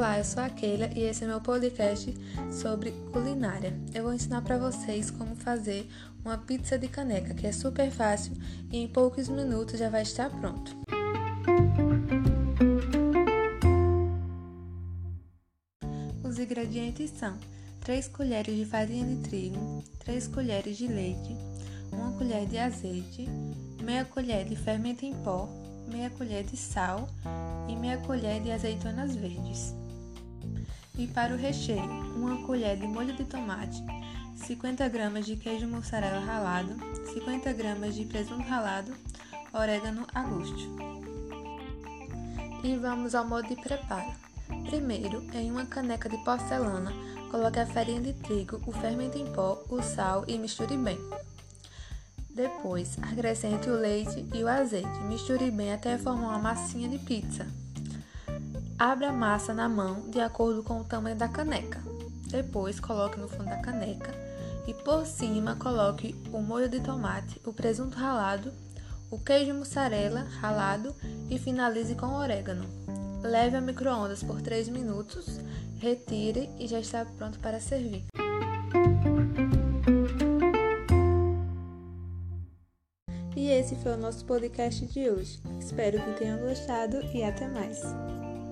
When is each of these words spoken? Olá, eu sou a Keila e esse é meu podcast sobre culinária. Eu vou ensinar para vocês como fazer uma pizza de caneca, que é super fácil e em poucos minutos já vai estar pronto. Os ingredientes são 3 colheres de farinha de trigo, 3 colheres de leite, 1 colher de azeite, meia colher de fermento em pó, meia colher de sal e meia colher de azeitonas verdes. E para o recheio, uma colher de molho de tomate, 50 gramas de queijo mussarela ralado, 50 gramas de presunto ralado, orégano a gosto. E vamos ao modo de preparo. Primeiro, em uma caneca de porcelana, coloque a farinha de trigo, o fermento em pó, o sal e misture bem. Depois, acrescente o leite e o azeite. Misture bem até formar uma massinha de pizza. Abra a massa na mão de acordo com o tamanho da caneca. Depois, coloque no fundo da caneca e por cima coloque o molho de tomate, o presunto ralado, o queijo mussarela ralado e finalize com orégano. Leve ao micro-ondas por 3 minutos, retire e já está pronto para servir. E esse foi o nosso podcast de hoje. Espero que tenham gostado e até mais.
Olá, 0.00 0.16
eu 0.16 0.24
sou 0.24 0.42
a 0.42 0.48
Keila 0.48 0.88
e 0.96 1.02
esse 1.02 1.24
é 1.24 1.26
meu 1.26 1.42
podcast 1.42 2.14
sobre 2.50 2.90
culinária. 3.12 3.78
Eu 3.92 4.04
vou 4.04 4.14
ensinar 4.14 4.40
para 4.40 4.56
vocês 4.56 5.10
como 5.10 5.36
fazer 5.36 5.86
uma 6.24 6.38
pizza 6.38 6.78
de 6.78 6.88
caneca, 6.88 7.34
que 7.34 7.46
é 7.46 7.52
super 7.52 7.90
fácil 7.90 8.32
e 8.72 8.78
em 8.78 8.88
poucos 8.88 9.28
minutos 9.28 9.78
já 9.78 9.90
vai 9.90 10.00
estar 10.00 10.30
pronto. 10.30 10.74
Os 16.24 16.38
ingredientes 16.38 17.10
são 17.10 17.36
3 17.80 18.08
colheres 18.08 18.56
de 18.56 18.64
farinha 18.64 19.04
de 19.04 19.22
trigo, 19.28 19.84
3 19.98 20.28
colheres 20.28 20.78
de 20.78 20.86
leite, 20.86 21.36
1 21.92 22.16
colher 22.16 22.46
de 22.46 22.56
azeite, 22.56 23.28
meia 23.82 24.06
colher 24.06 24.46
de 24.46 24.56
fermento 24.56 25.04
em 25.04 25.12
pó, 25.16 25.46
meia 25.88 26.08
colher 26.08 26.42
de 26.44 26.56
sal 26.56 27.06
e 27.68 27.76
meia 27.76 27.98
colher 27.98 28.40
de 28.40 28.50
azeitonas 28.50 29.14
verdes. 29.14 29.74
E 31.00 31.06
para 31.06 31.32
o 31.32 31.38
recheio, 31.38 31.90
uma 32.14 32.46
colher 32.46 32.76
de 32.76 32.86
molho 32.86 33.14
de 33.14 33.24
tomate, 33.24 33.82
50 34.36 34.86
gramas 34.90 35.24
de 35.24 35.34
queijo 35.34 35.66
mussarela 35.66 36.20
ralado, 36.20 36.76
50 37.14 37.54
gramas 37.54 37.94
de 37.94 38.04
presunto 38.04 38.46
ralado, 38.46 38.92
orégano 39.50 40.06
a 40.14 40.22
gosto. 40.22 40.76
E 42.62 42.76
vamos 42.76 43.14
ao 43.14 43.26
modo 43.26 43.48
de 43.48 43.56
preparo. 43.56 44.12
Primeiro, 44.66 45.24
em 45.32 45.50
uma 45.50 45.64
caneca 45.64 46.06
de 46.06 46.18
porcelana, 46.18 46.92
coloque 47.30 47.60
a 47.60 47.66
farinha 47.66 48.02
de 48.02 48.12
trigo, 48.12 48.60
o 48.66 48.70
fermento 48.70 49.16
em 49.16 49.32
pó, 49.32 49.64
o 49.70 49.80
sal 49.80 50.26
e 50.28 50.36
misture 50.36 50.76
bem. 50.76 50.98
Depois, 52.28 52.98
acrescente 53.00 53.70
o 53.70 53.74
leite 53.74 54.26
e 54.34 54.44
o 54.44 54.48
azeite. 54.48 55.00
Misture 55.08 55.50
bem 55.50 55.72
até 55.72 55.96
formar 55.96 56.28
uma 56.28 56.38
massinha 56.38 56.90
de 56.90 56.98
pizza. 56.98 57.46
Abra 58.80 59.10
a 59.10 59.12
massa 59.12 59.52
na 59.52 59.68
mão 59.68 60.08
de 60.08 60.18
acordo 60.20 60.62
com 60.62 60.80
o 60.80 60.84
tamanho 60.84 61.14
da 61.14 61.28
caneca. 61.28 61.82
Depois, 62.28 62.80
coloque 62.80 63.20
no 63.20 63.28
fundo 63.28 63.44
da 63.44 63.58
caneca 63.58 64.10
e 64.66 64.72
por 64.72 65.04
cima 65.04 65.54
coloque 65.54 66.16
o 66.32 66.40
molho 66.40 66.66
de 66.66 66.80
tomate, 66.80 67.38
o 67.44 67.52
presunto 67.52 67.98
ralado, 67.98 68.50
o 69.10 69.18
queijo 69.18 69.52
mussarela 69.52 70.22
ralado 70.40 70.94
e 71.28 71.38
finalize 71.38 71.94
com 71.94 72.06
orégano. 72.14 72.64
Leve 73.22 73.56
ao 73.56 73.62
micro-ondas 73.62 74.22
por 74.22 74.40
3 74.40 74.70
minutos, 74.70 75.38
retire 75.78 76.48
e 76.58 76.66
já 76.66 76.80
está 76.80 77.04
pronto 77.04 77.38
para 77.38 77.60
servir. 77.60 78.06
E 83.36 83.50
esse 83.50 83.76
foi 83.76 83.92
o 83.92 83.98
nosso 83.98 84.24
podcast 84.24 84.86
de 84.86 85.10
hoje. 85.10 85.38
Espero 85.58 86.02
que 86.02 86.18
tenham 86.18 86.38
gostado 86.38 86.96
e 87.14 87.22
até 87.22 87.46
mais. 87.46 87.82